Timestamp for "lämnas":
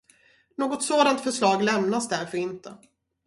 1.63-2.09